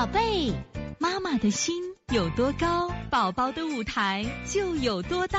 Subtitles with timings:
[0.00, 0.54] 宝贝，
[0.98, 1.74] 妈妈的心
[2.10, 5.38] 有多高，宝宝的舞台就有多大。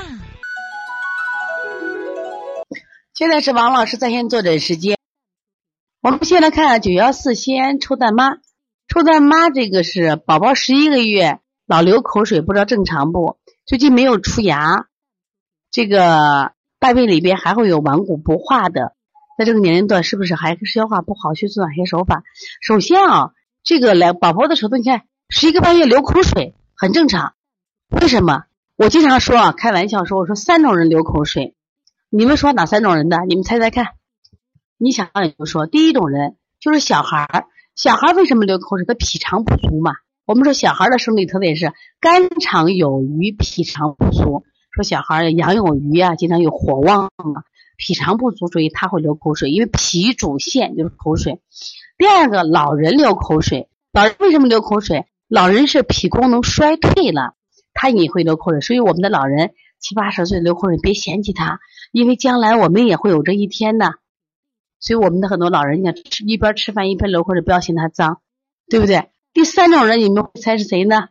[3.12, 4.96] 现在是王老师在线坐诊时间。
[6.00, 8.36] 我们先来看九幺四西安臭蛋妈，
[8.86, 13.40] 臭蛋妈这个是宝宝十一个月，老流口水，不知道正常不？
[13.66, 14.86] 最近没有出牙，
[15.72, 18.94] 这个大便里边还会有顽固不化的，
[19.36, 21.34] 在这个年龄段是不是还消化不好？
[21.34, 22.22] 需做哪些手法？
[22.60, 23.32] 首先啊，
[23.64, 27.34] 这个来宝宝的时候，你看十一个半月流口水很正常，
[27.88, 28.44] 为什么？
[28.76, 31.54] 我经常说啊，开玩笑说，我说三种人流口水。
[32.10, 33.18] 你们说哪三种人的？
[33.28, 33.86] 你们猜猜看。
[34.78, 37.46] 你想也就说，第一种人就是小孩儿。
[37.76, 38.84] 小孩儿为什么流口水？
[38.84, 39.92] 他脾肠不足嘛。
[40.26, 44.44] 我们说小孩的生理特点是肝肠有余，脾肠不足。
[44.72, 47.44] 说小孩儿阳有余啊，经常有火旺啊，
[47.76, 49.50] 脾肠不足，所以他会流口水。
[49.50, 51.40] 因为脾主腺就是口水。
[51.98, 53.68] 第二个，老人流口水。
[53.92, 55.06] 老人为什么流口水？
[55.28, 57.34] 老人是脾功能衰退了，
[57.74, 58.60] 他也会流口水。
[58.60, 61.60] 所以我们的老人七八十岁流口水，别嫌弃他。
[61.90, 63.96] 因为将来我们也会有这一天的，
[64.80, 68.20] 所以我们的很多老人家吃一边吃饭一边流口水，不要嫌他脏，
[68.68, 69.10] 对不对？
[69.34, 71.08] 第三种人，你们猜是谁呢？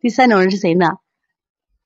[0.00, 0.98] 第三种人是谁呢？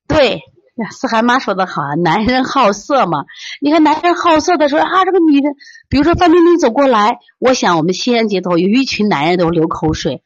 [0.06, 0.42] 对，
[0.90, 3.24] 思涵妈说的好啊，男人好色嘛。
[3.60, 5.54] 你看男人好色的时候啊，这个女人，
[5.88, 10.22] 比如说范冰冰走过来，我想我们西安街头有一群男人都流口水，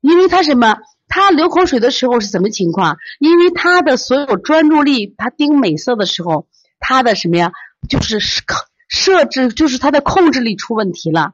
[0.00, 0.76] 因为他什么？
[1.08, 2.98] 他流口水的时候是什么情况？
[3.18, 6.46] 因为他的所有专注力，他盯美色的时候。
[6.80, 7.50] 他的什么呀？
[7.88, 8.44] 就是设
[8.88, 11.32] 设置，就是他的控制力出问题了，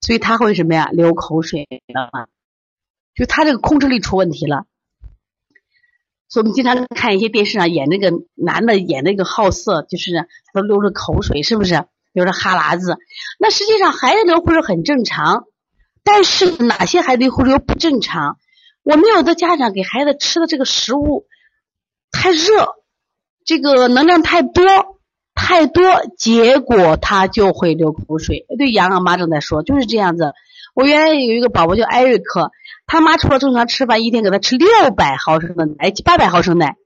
[0.00, 0.88] 所以他会什么呀？
[0.90, 2.28] 流口水了，
[3.14, 4.64] 就他这个控制力出问题了。
[6.28, 10.10] 所以我们经常看一些电视上演那个男的演那个好色，就是
[10.52, 12.96] 都流着口水，是不是流着哈喇子？
[13.38, 15.44] 那实际上孩子流口水很正常，
[16.04, 18.38] 但是哪些孩子流口水不正常？
[18.82, 21.26] 我们有的家长给孩子吃的这个食物
[22.10, 22.74] 太热。
[23.44, 24.64] 这个能量太多
[25.32, 25.84] 太多，
[26.18, 28.44] 结果他就会流口水。
[28.58, 30.32] 对，洋洋妈正在说，就是这样子。
[30.74, 32.50] 我原来有一个宝宝叫艾瑞克，
[32.86, 36.76] 他妈除了正常吃饭，一天给他吃六百毫升的奶，八百毫升奶。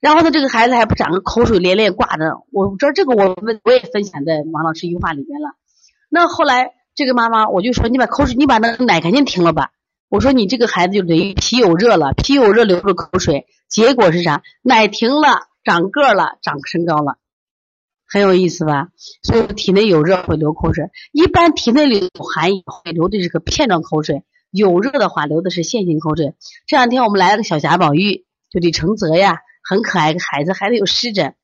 [0.00, 2.42] 然后呢，这个孩子还不长个口水连连挂着。
[2.52, 5.50] 我知道这个，我我我也分享在王老师一句话里边了。
[6.08, 9.70] 那后来这个妈妈，我就说你把口水，你把那个奶赶紧停了吧。
[10.08, 14.42] 我说你这个孩子就等于脾有热了，脾有热流着口水，结果是啥？
[14.62, 15.48] 奶停了。
[15.66, 17.16] 长个了，长身高了，
[18.06, 18.90] 很有意思吧？
[19.24, 26.34] 所以体内有热会流口水，一般体内里有寒也会流的是个片状口水，有热的话流的是线性口水。
[26.66, 31.34] 这两天我们来了个小贾宝玉，就李承泽呀，很可爱个孩子，孩子有湿疹。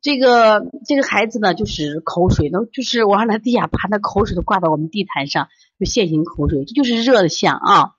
[0.00, 5.48] 这个这个孩子呢，就是口水都就是我让他地下爬，他口水都挂到我们地毯上，
[5.78, 7.92] 就线性口水，这就是热的象啊，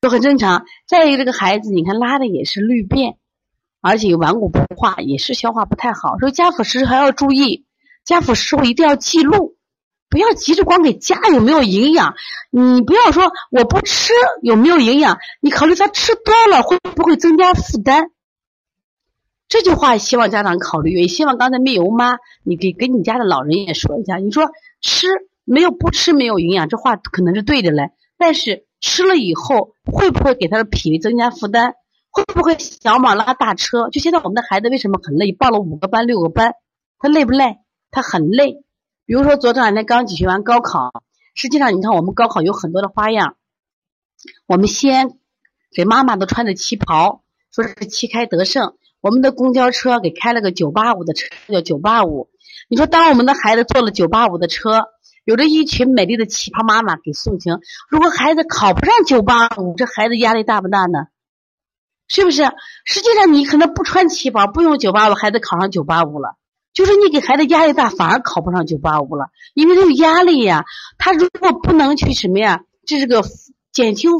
[0.00, 0.64] 都很正常。
[0.88, 3.18] 再一个，这个孩子你看拉的也是绿便。
[3.82, 6.18] 而且顽固不化，也是消化不太好。
[6.18, 7.66] 说加辅食还要注意，
[8.04, 9.55] 加辅食后一定要记录，
[10.16, 12.14] 不要急着光给加有没有营养。
[12.50, 18.06] 你不要说我不吃有没有营养，你考虑他吃多了会不会增加负担。
[19.46, 24.16] 这句话希望家长考虑，也希望刚才没有妈，你给给你家的老人也说一下。
[24.16, 24.48] 你说
[24.80, 25.06] 吃
[25.44, 31.74] 没有不吃没有营养，这话可能是对的嘞，但是吃了以后会不会给他的脾胃增加负担？
[32.10, 33.90] 会不会小马拉大车？
[33.90, 35.32] 就现在我们的孩子为什么很累？
[35.32, 36.54] 报了五个班、六个班，
[36.98, 37.58] 他累不累？
[37.90, 38.62] 他很累。
[39.06, 40.90] 比如说，昨这两天刚举行完高考，
[41.34, 43.36] 实际上你看我们高考有很多的花样。
[44.46, 45.18] 我们先
[45.70, 47.22] 给妈妈都穿着旗袍，
[47.52, 48.74] 说是旗开得胜。
[49.00, 52.28] 我们的公交车给开了个九八五的车，叫九八五。
[52.68, 54.88] 你说，当我们的孩子坐了九八五的车，
[55.22, 57.60] 有着一群美丽的旗袍妈妈给送行。
[57.88, 61.06] 如果孩子考不上九八五，这孩子压力大不大呢？
[62.08, 62.42] 是不是？
[62.84, 66.36] 实际上你可能不穿旗袍，不用九八五，孩子考上九八五了。
[66.76, 70.66] 就是你给孩子压力大，反而考不上九八五了，因为他有压力呀。
[70.98, 73.24] 他如果不能去什么呀，这是个
[73.72, 74.10] 减轻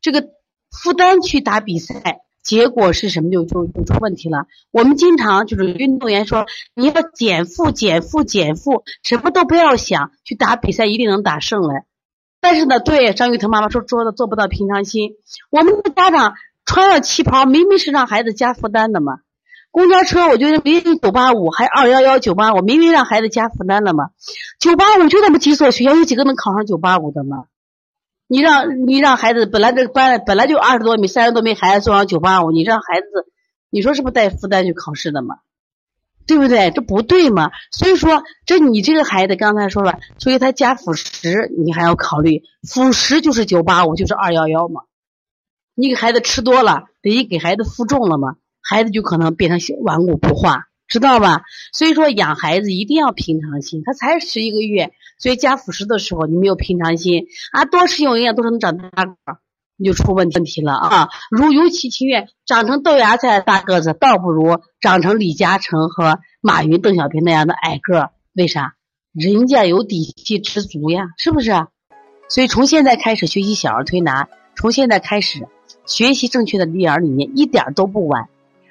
[0.00, 0.24] 这个
[0.70, 4.46] 负担去打比赛，结果是什么就就就出问题了。
[4.72, 11.84] 我们经常就是运动员说，你要减负、减负、减负，什么都不要想，去打比赛一定能打胜来。
[12.40, 15.12] 但是呢，对张雨腾妈妈说，做的做不到平常心。
[15.50, 16.34] 我们的家长。
[16.70, 19.20] 穿了旗袍，明明是让孩子加负担的嘛。
[19.70, 24.10] 公交车，我觉得明明九八五还二幺幺九八五，明明让孩子加负担了嘛。
[24.58, 27.44] 九八五就那么几所学校，有几个能考上九八五的吗？
[28.26, 33.06] 你让你让孩子本来这班本来就二十多名、三十多名孩子坐上九八五，你让孩子，
[33.70, 35.36] 你说是不是带负担去考试的嘛？
[36.26, 36.70] 对不对？
[36.70, 37.52] 这不对嘛？
[37.72, 44.82] 所以说，这你这个孩子刚才说了，所以他加辅食，你还要考虑辅食就是九八五，就是二幺幺嘛。
[45.74, 48.34] 你给孩子吃多了，等于给孩子负重了嘛，
[48.68, 51.40] 孩子就可能变成顽固不化，知道吧？
[51.72, 59.14] 所以说养孩子一定要平常心，他才十一个月，所以加辅食的时候你没有平常心啊，多食用营养都是能长大个，
[59.78, 61.08] 你就出问题了啊！
[61.30, 68.74] 如尤其情愿长成豆芽菜大个子，倒不如长成李嘉诚和马云、邓小平那样的矮个，为啥？
[69.14, 71.52] 人家有底气吃足呀，是不是？
[72.28, 75.48] 所以从现在开始学习小儿推拿，从现在开始。
[75.84, 78.28] 学习正确的育儿理念一点都不晚，